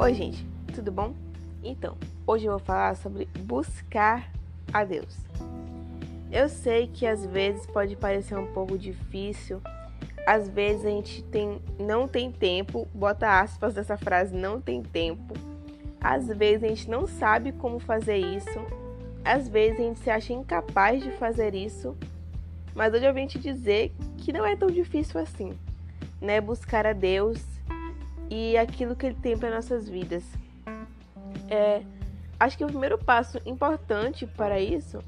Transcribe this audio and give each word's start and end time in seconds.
Oi, 0.00 0.14
gente, 0.14 0.46
tudo 0.72 0.92
bom? 0.92 1.12
Então, 1.60 1.96
hoje 2.24 2.46
eu 2.46 2.52
vou 2.52 2.60
falar 2.60 2.94
sobre 2.94 3.26
buscar 3.40 4.30
a 4.72 4.84
Deus. 4.84 5.18
Eu 6.30 6.48
sei 6.48 6.86
que 6.86 7.04
às 7.04 7.26
vezes 7.26 7.66
pode 7.66 7.96
parecer 7.96 8.38
um 8.38 8.46
pouco 8.46 8.78
difícil, 8.78 9.60
às 10.24 10.48
vezes 10.48 10.86
a 10.86 10.90
gente 10.90 11.24
tem, 11.24 11.60
não 11.80 12.06
tem 12.06 12.30
tempo, 12.30 12.86
bota 12.94 13.40
aspas 13.40 13.74
dessa 13.74 13.96
frase, 13.96 14.32
não 14.32 14.60
tem 14.60 14.84
tempo. 14.84 15.34
Às 16.00 16.28
vezes 16.28 16.62
a 16.62 16.68
gente 16.68 16.88
não 16.88 17.04
sabe 17.04 17.50
como 17.50 17.80
fazer 17.80 18.18
isso, 18.18 18.64
às 19.24 19.48
vezes 19.48 19.80
a 19.80 19.82
gente 19.82 19.98
se 19.98 20.10
acha 20.10 20.32
incapaz 20.32 21.02
de 21.02 21.10
fazer 21.10 21.56
isso, 21.56 21.96
mas 22.72 22.94
hoje 22.94 23.04
eu 23.04 23.12
vim 23.12 23.26
te 23.26 23.36
dizer 23.40 23.92
que 24.18 24.32
não 24.32 24.46
é 24.46 24.54
tão 24.54 24.68
difícil 24.68 25.20
assim, 25.20 25.58
né? 26.20 26.40
Buscar 26.40 26.86
a 26.86 26.92
Deus 26.92 27.57
e 28.30 28.56
aquilo 28.56 28.94
que 28.94 29.06
Ele 29.06 29.16
tem 29.20 29.36
para 29.36 29.54
nossas 29.54 29.88
vidas. 29.88 30.24
É, 31.48 31.82
acho 32.38 32.56
que 32.56 32.64
o 32.64 32.68
primeiro 32.68 32.98
passo 32.98 33.40
importante 33.46 34.26
para 34.26 34.60
isso 34.60 35.02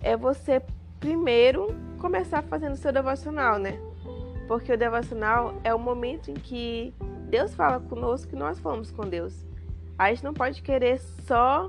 é 0.00 0.16
você 0.16 0.62
primeiro 1.00 1.74
começar 1.98 2.42
fazendo 2.42 2.76
seu 2.76 2.92
devocional, 2.92 3.58
né? 3.58 3.78
Porque 4.46 4.72
o 4.72 4.78
devocional 4.78 5.54
é 5.64 5.74
o 5.74 5.78
momento 5.78 6.30
em 6.30 6.34
que 6.34 6.94
Deus 7.28 7.54
fala 7.54 7.80
conosco 7.80 8.34
e 8.34 8.38
nós 8.38 8.60
falamos 8.60 8.90
com 8.90 9.02
Deus. 9.08 9.44
A 9.98 10.10
gente 10.10 10.24
não 10.24 10.34
pode 10.34 10.62
querer 10.62 10.98
só 10.98 11.66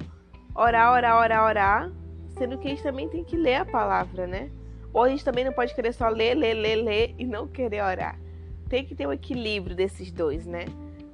orar, 0.55 0.93
orar, 0.93 1.17
orar, 1.17 1.45
orar, 1.45 1.91
sendo 2.37 2.57
que 2.57 2.67
a 2.67 2.71
gente 2.71 2.83
também 2.83 3.09
tem 3.09 3.23
que 3.23 3.35
ler 3.35 3.55
a 3.55 3.65
palavra, 3.65 4.27
né? 4.27 4.49
Ou 4.91 5.03
a 5.03 5.09
gente 5.09 5.25
também 5.25 5.43
não 5.43 5.53
pode 5.53 5.73
querer 5.73 5.93
só 5.93 6.07
ler, 6.09 6.35
ler, 6.35 6.53
ler, 6.53 6.75
ler 6.75 7.15
e 7.17 7.25
não 7.25 7.47
querer 7.47 7.83
orar. 7.83 8.19
Tem 8.69 8.85
que 8.85 8.95
ter 8.95 9.07
um 9.07 9.13
equilíbrio 9.13 9.75
desses 9.75 10.11
dois, 10.11 10.45
né? 10.45 10.65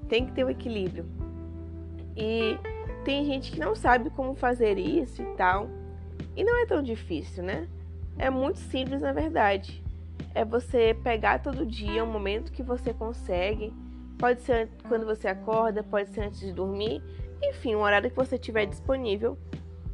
Tem 0.09 0.25
que 0.25 0.31
ter 0.31 0.43
um 0.43 0.49
equilíbrio. 0.49 1.05
E 2.17 2.57
tem 3.05 3.23
gente 3.23 3.51
que 3.51 3.59
não 3.59 3.75
sabe 3.75 4.09
como 4.09 4.33
fazer 4.33 4.77
isso 4.77 5.21
e 5.21 5.25
tal. 5.35 5.69
E 6.35 6.43
não 6.43 6.61
é 6.61 6.65
tão 6.65 6.81
difícil, 6.81 7.43
né? 7.43 7.67
É 8.17 8.29
muito 8.29 8.57
simples, 8.57 9.01
na 9.01 9.13
verdade. 9.13 9.83
É 10.33 10.43
você 10.43 10.97
pegar 11.03 11.39
todo 11.39 11.65
dia 11.65 12.03
um 12.03 12.11
momento 12.11 12.51
que 12.51 12.63
você 12.63 12.93
consegue. 12.93 13.71
Pode 14.17 14.41
ser 14.41 14.67
quando 14.87 15.05
você 15.05 15.27
acorda, 15.27 15.83
pode 15.83 16.09
ser 16.09 16.21
antes 16.21 16.39
de 16.39 16.51
dormir. 16.51 17.01
Enfim, 17.41 17.75
um 17.75 17.81
horário 17.81 18.09
que 18.09 18.15
você 18.15 18.37
tiver 18.37 18.65
disponível 18.65 19.37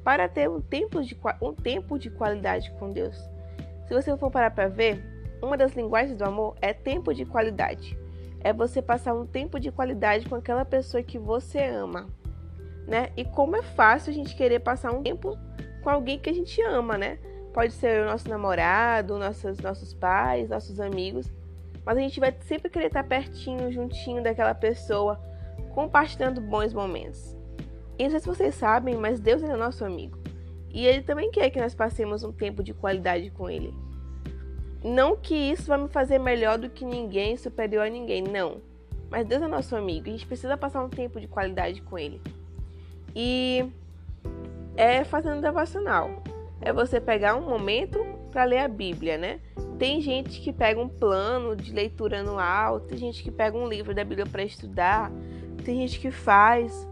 para 0.03 0.28
ter 0.30 0.50
um 0.50 0.62
tempo 0.62 1.03
de, 1.03 1.18
um 1.42 1.53
tempo 1.53 2.00
de 2.00 2.09
qualidade 2.09 2.72
com 2.80 2.92
Deus. 2.92 3.16
Se 3.88 3.94
você 3.94 4.16
for 4.18 4.31
parar 4.31 4.52
para 4.52 4.68
ver, 4.68 5.03
uma 5.42 5.58
das 5.58 5.73
linguagens 5.73 6.18
do 6.18 6.23
amor 6.23 6.56
é 6.62 6.73
tempo 6.73 7.14
de 7.14 7.25
qualidade 7.25 8.05
é 8.46 8.54
você 8.54 8.80
passar 8.80 9.16
um 9.16 9.26
tempo 9.26 9.60
de 9.60 9.72
qualidade 9.72 10.30
com 10.30 10.36
aquela 10.36 10.64
pessoa 10.64 11.02
que 11.02 11.18
você 11.18 11.64
ama, 11.66 12.08
né? 12.88 13.10
E 13.18 13.26
como 13.26 13.56
é 13.56 13.64
fácil 13.64 14.12
a 14.12 14.14
gente 14.14 14.36
querer 14.36 14.60
passar 14.60 14.92
um 14.92 15.02
tempo 15.02 15.36
com 15.82 15.90
alguém 15.90 16.20
que 16.20 16.30
a 16.30 16.34
gente 16.34 16.62
ama, 16.62 16.96
né? 16.96 17.18
Pode 17.52 17.74
ser 17.74 18.04
o 18.04 18.06
nosso 18.06 18.30
namorado, 18.30 19.18
nossos, 19.18 19.58
nossos 19.58 19.96
pais, 19.96 20.48
nossos 20.48 20.80
amigos, 20.80 21.28
mas 21.84 21.98
a 21.98 22.02
gente 22.02 22.20
vai 22.20 22.32
sempre 22.42 22.70
querer 22.70 22.86
estar 22.86 23.04
pertinho, 23.04 23.72
juntinho 23.72 24.22
daquela 24.22 24.54
pessoa, 24.54 25.20
compartilhando 25.74 26.40
bons 26.40 26.72
momentos. 26.72 27.36
E 27.98 28.04
não 28.04 28.12
sei 28.12 28.20
se 28.20 28.28
vocês 28.28 28.54
sabem, 28.54 28.96
mas 28.96 29.20
Deus 29.20 29.42
é 29.42 29.56
nosso 29.56 29.84
amigo. 29.84 30.20
E 30.72 30.86
Ele 30.86 31.02
também 31.02 31.32
quer 31.32 31.50
que 31.50 31.59
nós 31.59 31.74
passemos 31.74 32.24
um 32.24 32.32
tempo 32.32 32.62
de 32.62 32.76
qualidade 32.76 33.32
com 33.32 33.50
Ele. 33.50 33.74
Não 34.86 35.16
que 35.16 35.33
isso 35.33 35.64
vai 35.64 35.80
me 35.80 35.88
fazer 35.89 36.19
melhor 36.19 36.59
do 36.59 36.69
que 36.69 36.86
ninguém, 36.86 37.36
superior 37.38 37.88
a 37.88 37.89
ninguém, 37.89 38.22
não. 38.22 38.61
Mas 39.09 39.25
Deus 39.25 39.41
é 39.41 39.47
nosso 39.47 39.75
amigo, 39.75 40.08
a 40.08 40.11
gente 40.11 40.28
precisa 40.28 40.55
passar 40.55 40.83
um 40.83 40.89
tempo 40.89 41.19
de 41.19 41.28
qualidade 41.28 41.81
com 41.81 41.97
Ele. 41.97 42.22
E 43.16 43.66
é 44.78 45.03
fazendo 45.03 45.41
devocional. 45.41 46.22
É 46.62 46.72
você 46.72 47.01
pegar 47.01 47.35
um 47.35 47.41
momento 47.41 47.97
para 48.31 48.44
ler 48.44 48.59
a 48.59 48.68
Bíblia, 48.68 49.18
né? 49.18 49.40
Tem 49.79 50.00
gente 50.01 50.40
que 50.40 50.53
pega 50.53 50.79
um 50.79 50.88
plano 50.88 51.56
de 51.56 51.74
leitura 51.74 52.19
anual, 52.19 52.79
tem 52.79 52.95
gente 52.95 53.24
que 53.24 53.31
pega 53.31 53.57
um 53.57 53.68
livro 53.68 53.91
da 53.91 54.03
Bíblia 54.03 54.28
para 54.28 54.44
estudar, 54.44 55.12
tem 55.63 55.78
gente 55.78 56.00
que 56.00 56.12
faz 56.12 56.88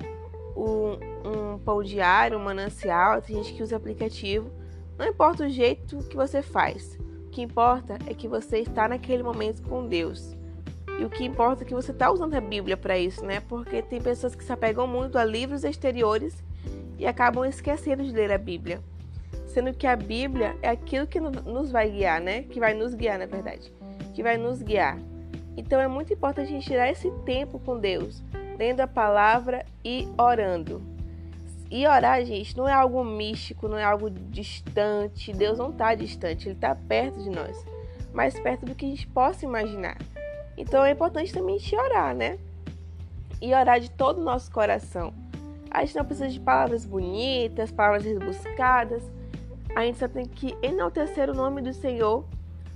um, 0.57 0.97
um 1.29 1.59
pão 1.59 1.83
diário, 1.83 2.39
um 2.39 2.43
manancial, 2.43 3.21
tem 3.21 3.35
gente 3.35 3.53
que 3.53 3.61
usa 3.61 3.75
aplicativo. 3.75 4.49
Não 4.97 5.05
importa 5.05 5.45
o 5.45 5.49
jeito 5.49 5.99
que 6.09 6.15
você 6.15 6.41
faz, 6.41 6.97
que 7.33 7.41
importa 7.41 7.97
é 8.05 8.13
que 8.13 8.27
você 8.27 8.59
está 8.59 8.87
naquele 8.87 9.23
momento 9.23 9.63
com 9.63 9.87
Deus. 9.87 10.37
E 10.99 11.03
o 11.03 11.09
que 11.09 11.25
importa 11.25 11.63
é 11.63 11.65
que 11.65 11.73
você 11.73 11.91
está 11.91 12.11
usando 12.11 12.35
a 12.35 12.41
Bíblia 12.41 12.77
para 12.77 12.97
isso, 12.97 13.25
né? 13.25 13.41
Porque 13.49 13.81
tem 13.81 13.99
pessoas 13.99 14.35
que 14.35 14.43
se 14.43 14.53
apegam 14.53 14.87
muito 14.87 15.17
a 15.17 15.25
livros 15.25 15.63
exteriores 15.63 16.43
e 16.99 17.07
acabam 17.07 17.43
esquecendo 17.43 18.03
de 18.03 18.11
ler 18.11 18.31
a 18.31 18.37
Bíblia. 18.37 18.79
Sendo 19.47 19.73
que 19.73 19.87
a 19.87 19.95
Bíblia 19.95 20.55
é 20.61 20.69
aquilo 20.69 21.07
que 21.07 21.19
nos 21.19 21.71
vai 21.71 21.89
guiar, 21.89 22.21
né? 22.21 22.43
Que 22.43 22.59
vai 22.59 22.75
nos 22.75 22.93
guiar, 22.93 23.17
na 23.17 23.25
verdade. 23.25 23.73
Que 24.13 24.21
vai 24.21 24.37
nos 24.37 24.61
guiar. 24.61 24.99
Então 25.57 25.81
é 25.81 25.87
muito 25.87 26.13
importante 26.13 26.47
a 26.47 26.51
gente 26.51 26.67
tirar 26.67 26.89
esse 26.89 27.09
tempo 27.25 27.59
com 27.59 27.79
Deus, 27.79 28.23
lendo 28.57 28.81
a 28.81 28.87
palavra 28.87 29.65
e 29.83 30.07
orando. 30.17 30.92
E 31.73 31.87
orar, 31.87 32.23
gente, 32.23 32.55
não 32.55 32.69
é 32.69 32.71
algo 32.71 33.03
místico, 33.03 33.67
não 33.67 33.79
é 33.79 33.83
algo 33.83 34.07
distante. 34.07 35.33
Deus 35.33 35.57
não 35.57 35.71
está 35.71 35.95
distante, 35.95 36.47
Ele 36.47 36.53
está 36.53 36.75
perto 36.75 37.19
de 37.23 37.31
nós. 37.31 37.65
Mais 38.13 38.39
perto 38.39 38.63
do 38.63 38.75
que 38.75 38.85
a 38.85 38.89
gente 38.89 39.07
possa 39.07 39.43
imaginar. 39.43 39.97
Então 40.55 40.85
é 40.85 40.91
importante 40.91 41.33
também 41.33 41.57
gente 41.57 41.75
orar, 41.75 42.13
né? 42.13 42.37
E 43.41 43.55
orar 43.55 43.79
de 43.79 43.89
todo 43.89 44.21
o 44.21 44.23
nosso 44.23 44.51
coração. 44.51 45.15
A 45.71 45.83
gente 45.83 45.95
não 45.95 46.05
precisa 46.05 46.29
de 46.29 46.39
palavras 46.39 46.85
bonitas, 46.85 47.71
palavras 47.71 48.05
rebuscadas. 48.05 49.01
A 49.75 49.81
gente 49.81 49.97
só 49.97 50.07
tem 50.07 50.27
que 50.27 50.55
enaltecer 50.61 51.27
o 51.27 51.33
nome 51.33 51.59
do 51.59 51.73
Senhor 51.73 52.23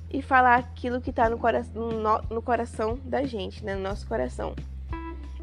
e 0.09 0.23
falar 0.23 0.55
aquilo 0.55 0.99
que 0.99 1.11
está 1.11 1.29
no, 1.29 1.37
no, 1.37 2.21
no 2.31 2.41
coração 2.41 2.97
da 3.03 3.21
gente, 3.21 3.63
né? 3.63 3.75
No 3.75 3.81
nosso 3.81 4.07
coração. 4.07 4.55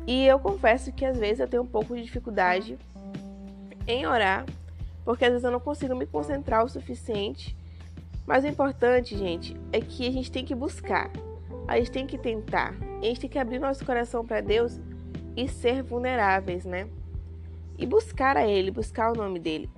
E 0.08 0.26
eu 0.26 0.40
confesso 0.40 0.92
que 0.92 1.04
às 1.04 1.16
vezes 1.16 1.38
eu 1.38 1.46
tenho 1.46 1.62
um 1.62 1.68
pouco 1.68 1.94
de 1.94 2.02
dificuldade 2.02 2.76
em 3.86 4.06
orar, 4.06 4.44
porque 5.04 5.24
às 5.24 5.30
vezes 5.30 5.44
eu 5.44 5.50
não 5.50 5.60
consigo 5.60 5.94
me 5.94 6.06
concentrar 6.06 6.64
o 6.64 6.68
suficiente. 6.68 7.56
Mas 8.26 8.44
o 8.44 8.46
importante, 8.46 9.16
gente, 9.16 9.56
é 9.72 9.80
que 9.80 10.08
a 10.08 10.10
gente 10.10 10.32
tem 10.32 10.44
que 10.44 10.54
buscar, 10.54 11.10
a 11.68 11.76
gente 11.76 11.90
tem 11.90 12.06
que 12.06 12.16
tentar, 12.16 12.74
a 13.02 13.04
gente 13.04 13.20
tem 13.20 13.30
que 13.30 13.38
abrir 13.38 13.58
nosso 13.58 13.84
coração 13.84 14.24
para 14.24 14.40
Deus 14.40 14.80
e 15.36 15.46
ser 15.48 15.82
vulneráveis, 15.82 16.64
né? 16.64 16.88
E 17.76 17.84
buscar 17.84 18.36
a 18.36 18.46
Ele, 18.46 18.70
buscar 18.70 19.12
o 19.12 19.14
nome 19.14 19.38
dele. 19.38 19.68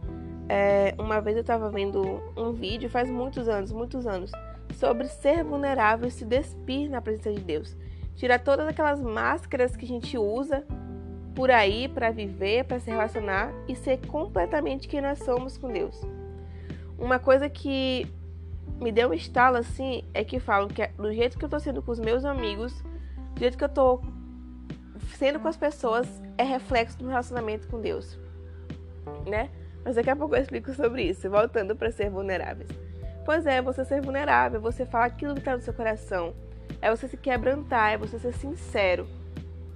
É, 0.49 0.95
uma 0.99 1.21
vez 1.21 1.37
eu 1.37 1.41
estava 1.41 1.69
vendo 1.71 2.23
um 2.37 2.53
vídeo, 2.53 2.89
faz 2.89 3.11
muitos 3.11 3.49
anos, 3.49 3.73
muitos 3.73 4.07
anos, 4.07 4.31
sobre 4.75 5.09
ser 5.09 5.43
vulnerável 5.43 6.07
e 6.07 6.11
se 6.11 6.25
despir 6.25 6.89
na 6.89 7.01
presença 7.01 7.33
de 7.33 7.41
Deus. 7.41 7.77
Tirar 8.15 8.39
todas 8.39 8.69
aquelas 8.69 9.01
máscaras 9.01 9.75
que 9.75 9.85
a 9.85 9.89
gente 9.89 10.17
usa 10.17 10.65
por 11.37 11.51
aí 11.51 11.87
para 11.87 12.11
viver, 12.11 12.65
para 12.65 12.81
se 12.81 12.91
relacionar 12.91 13.53
e 13.69 13.77
ser 13.77 13.99
completamente 14.07 14.89
quem 14.89 15.03
nós 15.03 15.19
somos 15.19 15.59
com 15.59 15.71
Deus. 15.71 16.01
Uma 16.99 17.19
coisa 17.19 17.47
que 17.51 18.11
me 18.81 18.91
deu 18.91 19.11
um 19.11 19.13
estalo 19.13 19.59
assim 19.59 20.03
é 20.15 20.25
que 20.25 20.41
falam 20.41 20.67
que 20.67 20.87
do 20.89 21.13
jeito 21.13 21.39
que 21.39 21.45
eu 21.45 21.49
tô 21.49 21.61
sendo 21.61 21.83
com 21.83 21.93
os 21.93 22.01
meus 22.01 22.25
amigos, 22.25 22.83
do 23.35 23.41
jeito 23.41 23.59
que 23.59 23.65
eu 23.65 23.69
tô 23.69 24.01
sendo 25.15 25.39
com 25.39 25.47
as 25.47 25.59
pessoas, 25.59 26.09
é 26.39 26.43
reflexo 26.43 26.99
do 26.99 27.07
relacionamento 27.07 27.69
com 27.69 27.83
Deus, 27.83 28.19
né? 29.27 29.51
Mas 29.85 29.97
daqui 29.97 30.09
a 30.09 30.17
pouco 30.17 30.35
eu 30.35 30.41
explico 30.41 30.73
sobre 30.73 31.03
isso, 31.03 31.29
voltando 31.29 31.77
para 31.77 31.91
ser 31.93 32.09
vulneráveis. 32.09 32.71
Pois 33.27 33.45
é, 33.45 33.61
você 33.61 33.85
ser 33.85 34.01
vulnerável, 34.01 34.59
você 34.59 34.87
falar 34.87 35.05
aquilo 35.05 35.35
que 35.35 35.41
está 35.41 35.55
no 35.55 35.63
seu 35.63 35.75
coração, 35.75 36.35
é 36.81 36.91
você 36.91 37.07
se 37.07 37.17
quebrantar, 37.17 37.93
é 37.93 37.99
você 37.99 38.19
ser 38.19 38.33
sincero 38.33 39.07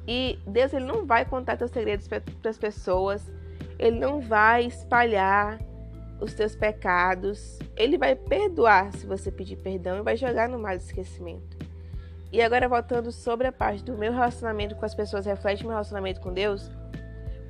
e 0.07 0.39
Deus 0.47 0.73
ele 0.73 0.85
não 0.85 1.07
vai 1.07 1.25
contar 1.25 1.57
teus 1.57 1.71
segredos 1.71 2.09
para 2.09 2.23
as 2.45 2.59
pessoas, 2.59 3.31
ele 3.79 3.99
não 3.99 4.21
vai 4.21 4.67
espalhar 4.67 5.59
os 6.21 6.35
teus 6.35 6.55
pecados, 6.55 7.59
ele 7.77 7.97
vai 7.97 8.15
perdoar 8.15 8.93
se 8.93 9.07
você 9.07 9.31
pedir 9.31 9.57
perdão 9.57 9.99
e 9.99 10.03
vai 10.03 10.17
jogar 10.17 10.49
no 10.49 10.59
mar 10.59 10.77
do 10.77 10.83
esquecimento. 10.83 11.59
E 12.33 12.41
agora 12.41 12.69
voltando 12.69 13.11
sobre 13.11 13.47
a 13.47 13.53
parte 13.53 13.83
do 13.83 13.97
meu 13.97 14.13
relacionamento 14.13 14.77
com 14.77 14.85
as 14.85 14.95
pessoas, 14.95 15.27
reflete 15.27 15.63
meu 15.63 15.71
relacionamento 15.71 16.21
com 16.21 16.33
Deus. 16.33 16.71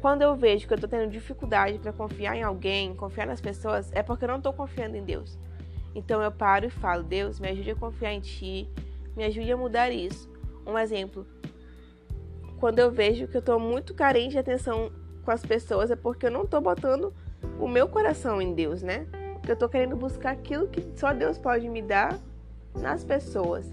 Quando 0.00 0.22
eu 0.22 0.34
vejo 0.34 0.66
que 0.66 0.72
eu 0.72 0.76
estou 0.76 0.88
tendo 0.88 1.10
dificuldade 1.10 1.78
para 1.78 1.92
confiar 1.92 2.34
em 2.34 2.42
alguém, 2.42 2.94
confiar 2.94 3.26
nas 3.26 3.40
pessoas, 3.40 3.92
é 3.92 4.02
porque 4.02 4.24
eu 4.24 4.28
não 4.28 4.38
estou 4.38 4.52
confiando 4.52 4.96
em 4.96 5.04
Deus. 5.04 5.38
Então 5.94 6.22
eu 6.22 6.32
paro 6.32 6.66
e 6.66 6.70
falo: 6.70 7.02
Deus, 7.02 7.38
me 7.38 7.48
ajude 7.48 7.72
a 7.72 7.74
confiar 7.74 8.12
em 8.12 8.20
Ti, 8.20 8.70
me 9.14 9.24
ajude 9.24 9.52
a 9.52 9.56
mudar 9.56 9.90
isso. 9.90 10.30
Um 10.66 10.78
exemplo: 10.78 11.26
quando 12.60 12.78
eu 12.78 12.90
vejo 12.90 13.26
que 13.26 13.36
eu 13.36 13.40
estou 13.40 13.58
muito 13.58 13.94
carente 13.94 14.30
de 14.30 14.38
atenção 14.38 14.92
com 15.24 15.30
as 15.30 15.44
pessoas, 15.44 15.90
é 15.90 15.96
porque 15.96 16.26
eu 16.26 16.30
não 16.30 16.44
estou 16.44 16.60
botando 16.60 17.12
o 17.58 17.66
meu 17.66 17.88
coração 17.88 18.40
em 18.40 18.54
Deus, 18.54 18.82
né? 18.82 19.06
Porque 19.34 19.50
eu 19.50 19.54
estou 19.54 19.68
querendo 19.68 19.96
buscar 19.96 20.32
aquilo 20.32 20.68
que 20.68 20.86
só 20.96 21.12
Deus 21.12 21.38
pode 21.38 21.68
me 21.68 21.82
dar 21.82 22.18
nas 22.78 23.02
pessoas. 23.02 23.66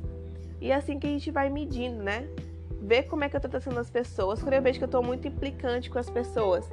E 0.60 0.72
é 0.72 0.76
assim 0.76 0.98
que 0.98 1.06
a 1.06 1.10
gente 1.10 1.30
vai 1.30 1.50
medindo, 1.50 2.02
né? 2.02 2.28
ver 2.82 3.04
como 3.04 3.24
é 3.24 3.30
que 3.30 3.36
eu 3.36 3.42
tô 3.42 3.50
tratando 3.50 3.80
as 3.80 3.90
pessoas. 3.90 4.42
Quando 4.42 4.54
eu 4.54 4.62
vejo 4.62 4.80
que 4.80 4.86
eu 4.86 4.90
tô 4.90 5.02
muito 5.02 5.28
implicante 5.28 5.90
com 5.90 6.00
as 6.00 6.10
pessoas, 6.10 6.70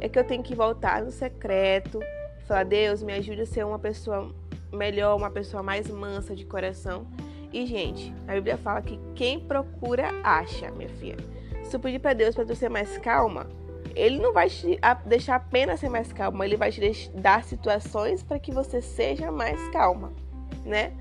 é 0.00 0.08
que 0.08 0.18
eu 0.18 0.24
tenho 0.24 0.42
que 0.42 0.54
voltar 0.54 1.02
no 1.02 1.10
secreto, 1.10 2.00
falar: 2.46 2.64
Deus, 2.64 3.02
me 3.02 3.12
ajude 3.12 3.42
a 3.42 3.46
ser 3.46 3.64
uma 3.64 3.78
pessoa 3.78 4.32
melhor, 4.72 5.16
uma 5.16 5.30
pessoa 5.30 5.62
mais 5.62 5.88
mansa 5.90 6.34
de 6.34 6.44
coração. 6.44 7.06
E, 7.52 7.64
gente, 7.66 8.14
a 8.26 8.34
Bíblia 8.34 8.58
fala 8.58 8.82
que 8.82 8.98
quem 9.14 9.40
procura, 9.40 10.10
acha, 10.22 10.70
minha 10.70 10.88
filha. 10.88 11.16
Se 11.68 11.72
tu 11.72 11.80
pedir 11.80 11.98
para 11.98 12.14
Deus 12.14 12.34
para 12.34 12.46
tu 12.46 12.54
ser 12.56 12.70
mais 12.70 12.96
calma, 12.96 13.46
Ele 13.94 14.18
não 14.18 14.32
vai 14.32 14.48
te 14.48 14.80
deixar 15.04 15.34
apenas 15.34 15.80
ser 15.80 15.90
mais 15.90 16.10
calma, 16.10 16.46
Ele 16.46 16.56
vai 16.56 16.72
te 16.72 17.10
dar 17.10 17.44
situações 17.44 18.22
para 18.22 18.38
que 18.38 18.50
você 18.50 18.80
seja 18.80 19.30
mais 19.30 19.60
calma, 19.68 20.10
né? 20.64 20.94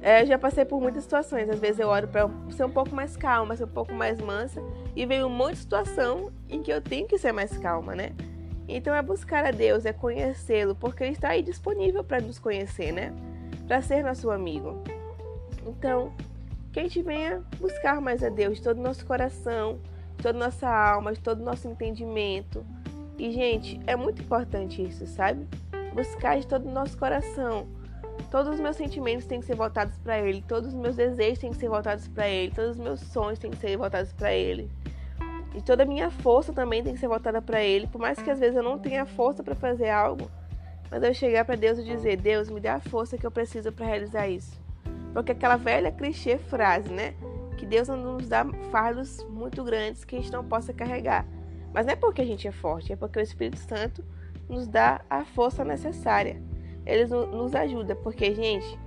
É, 0.00 0.22
eu 0.22 0.26
já 0.26 0.36
passei 0.36 0.64
por 0.64 0.80
muitas 0.80 1.04
situações. 1.04 1.48
Às 1.48 1.60
vezes 1.60 1.78
eu 1.78 1.86
oro 1.86 2.08
para 2.08 2.28
ser 2.50 2.64
um 2.64 2.70
pouco 2.70 2.92
mais 2.92 3.16
calma, 3.16 3.54
ser 3.54 3.62
um 3.62 3.68
pouco 3.68 3.94
mais 3.94 4.20
mansa, 4.20 4.60
e 4.96 5.06
vem 5.06 5.22
um 5.22 5.28
monte 5.28 5.52
de 5.52 5.58
situação 5.60 6.32
em 6.48 6.60
que 6.60 6.72
eu 6.72 6.80
tenho 6.80 7.06
que 7.06 7.16
ser 7.16 7.30
mais 7.30 7.56
calma, 7.56 7.94
né? 7.94 8.10
Então 8.66 8.92
é 8.92 9.02
buscar 9.02 9.46
a 9.46 9.52
Deus, 9.52 9.86
é 9.86 9.92
conhecê-lo, 9.92 10.74
porque 10.74 11.04
Ele 11.04 11.12
está 11.12 11.28
aí 11.28 11.42
disponível 11.42 12.02
para 12.02 12.20
nos 12.20 12.40
conhecer, 12.40 12.90
né? 12.90 13.14
Para 13.68 13.80
ser 13.80 14.02
nosso 14.02 14.32
amigo. 14.32 14.82
Então, 15.64 16.12
que 16.72 16.80
a 16.80 16.82
gente 16.82 17.00
venha 17.02 17.40
buscar 17.60 18.00
mais 18.00 18.24
a 18.24 18.28
Deus 18.28 18.56
de 18.56 18.64
todo 18.64 18.78
o 18.78 18.82
nosso 18.82 19.06
coração, 19.06 19.78
toda 20.22 20.38
nossa 20.38 20.68
alma, 20.68 21.12
de 21.12 21.20
todo 21.20 21.40
o 21.40 21.44
nosso 21.44 21.68
entendimento. 21.68 22.64
E, 23.18 23.30
gente, 23.30 23.80
é 23.86 23.96
muito 23.96 24.22
importante 24.22 24.82
isso, 24.82 25.06
sabe? 25.06 25.46
Buscar 25.94 26.38
de 26.38 26.46
todo 26.46 26.68
o 26.68 26.72
nosso 26.72 26.96
coração 26.96 27.66
Todos 28.30 28.54
os 28.54 28.60
meus 28.60 28.76
sentimentos 28.76 29.26
têm 29.26 29.40
que 29.40 29.46
ser 29.46 29.54
voltados 29.54 29.96
para 29.98 30.18
Ele, 30.18 30.42
todos 30.46 30.72
os 30.72 30.74
meus 30.74 30.96
desejos 30.96 31.38
têm 31.38 31.50
que 31.50 31.56
ser 31.56 31.68
voltados 31.68 32.08
para 32.08 32.28
Ele, 32.28 32.50
todos 32.54 32.72
os 32.72 32.78
meus 32.78 33.00
sonhos 33.00 33.38
têm 33.38 33.50
que 33.50 33.58
ser 33.58 33.76
voltados 33.76 34.12
para 34.12 34.32
Ele. 34.32 34.70
E 35.54 35.60
toda 35.60 35.82
a 35.82 35.86
minha 35.86 36.10
força 36.10 36.52
também 36.52 36.82
tem 36.82 36.94
que 36.94 37.00
ser 37.00 37.08
voltada 37.08 37.42
para 37.42 37.62
Ele, 37.62 37.86
por 37.86 38.00
mais 38.00 38.20
que 38.20 38.30
às 38.30 38.40
vezes 38.40 38.56
eu 38.56 38.62
não 38.62 38.78
tenha 38.78 39.04
força 39.04 39.42
para 39.42 39.54
fazer 39.54 39.90
algo, 39.90 40.30
mas 40.90 41.02
eu 41.02 41.12
chegar 41.12 41.44
para 41.44 41.56
Deus 41.56 41.78
e 41.78 41.84
dizer: 41.84 42.16
Deus, 42.16 42.48
me 42.48 42.60
dá 42.60 42.76
a 42.76 42.80
força 42.80 43.18
que 43.18 43.26
eu 43.26 43.30
preciso 43.30 43.70
para 43.70 43.86
realizar 43.86 44.28
isso. 44.28 44.60
Porque 45.12 45.32
aquela 45.32 45.56
velha 45.56 45.92
clichê 45.92 46.38
frase, 46.38 46.90
né? 46.90 47.14
Que 47.62 47.66
Deus 47.66 47.86
não 47.86 48.14
nos 48.14 48.28
dá 48.28 48.44
fardos 48.72 49.24
muito 49.30 49.62
grandes 49.62 50.04
que 50.04 50.16
a 50.16 50.18
gente 50.18 50.32
não 50.32 50.44
possa 50.44 50.72
carregar. 50.72 51.24
Mas 51.72 51.86
não 51.86 51.92
é 51.92 51.96
porque 51.96 52.20
a 52.20 52.26
gente 52.26 52.48
é 52.48 52.50
forte, 52.52 52.92
é 52.92 52.96
porque 52.96 53.20
o 53.20 53.22
Espírito 53.22 53.58
Santo 53.58 54.04
nos 54.48 54.66
dá 54.66 55.00
a 55.08 55.24
força 55.24 55.64
necessária 55.64 56.42
eles 56.84 57.10
nos 57.10 57.54
ajudam, 57.54 57.96
porque, 58.02 58.34
gente, 58.34 58.78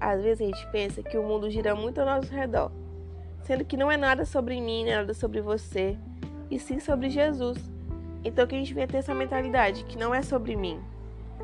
às 0.00 0.22
vezes 0.22 0.40
a 0.40 0.44
gente 0.44 0.66
pensa 0.70 1.02
que 1.02 1.18
o 1.18 1.22
mundo 1.22 1.50
gira 1.50 1.74
muito 1.74 2.00
ao 2.00 2.06
nosso 2.06 2.32
redor, 2.32 2.72
sendo 3.42 3.64
que 3.64 3.76
não 3.76 3.90
é 3.90 3.96
nada 3.96 4.24
sobre 4.24 4.60
mim, 4.60 4.86
nada 4.86 5.12
sobre 5.12 5.40
você, 5.40 5.96
e 6.50 6.58
sim 6.58 6.80
sobre 6.80 7.10
Jesus. 7.10 7.58
Então 8.24 8.46
que 8.46 8.54
a 8.54 8.58
gente 8.58 8.72
venha 8.72 8.86
ter 8.86 8.98
essa 8.98 9.14
mentalidade, 9.14 9.84
que 9.84 9.98
não 9.98 10.14
é 10.14 10.22
sobre 10.22 10.56
mim, 10.56 10.80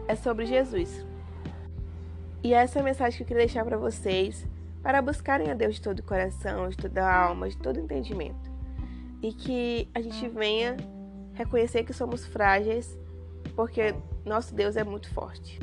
é 0.07 0.15
sobre 0.15 0.47
Jesus. 0.47 1.05
E 2.43 2.55
essa 2.55 2.79
é 2.79 2.83
a 2.83 2.85
mensagem 2.85 3.17
que 3.17 3.23
eu 3.25 3.27
queria 3.27 3.45
deixar 3.45 3.65
para 3.65 3.77
vocês, 3.77 4.47
para 4.83 5.03
buscarem 5.03 5.51
a 5.51 5.55
Deus 5.55 5.77
de 5.77 5.83
todo 5.83 6.01
o 6.01 6.03
coração, 6.03 6.69
de 6.69 6.77
toda 6.77 7.05
a 7.05 7.25
alma, 7.25 7.49
de 7.49 7.57
todo 7.57 7.79
entendimento. 7.79 8.51
E 9.23 9.33
que 9.33 9.89
a 9.95 10.01
gente 10.01 10.29
venha 10.29 10.77
reconhecer 11.35 11.85
que 11.85 11.93
somos 11.93 12.25
frágeis, 12.27 12.97
porque 13.55 13.95
nosso 14.25 14.55
Deus 14.55 14.77
é 14.77 14.85
muito 14.85 15.13
forte. 15.13 15.59